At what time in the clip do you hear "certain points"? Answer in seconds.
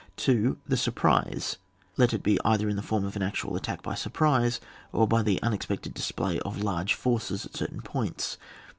7.55-8.39